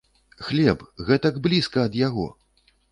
[0.47, 0.79] Хлеб,
[1.11, 2.27] гэтак блізка ад яго!